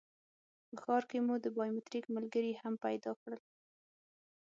[0.67, 3.41] په ښار کې مو د بایومټریک ملګري هم پیدا کړل.